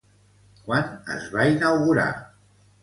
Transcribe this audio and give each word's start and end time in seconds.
Quan 0.61 0.89
es 1.17 1.29
va 1.37 1.47
inaugurar? 1.53 2.11